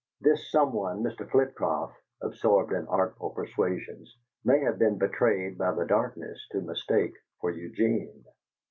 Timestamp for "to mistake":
6.53-7.13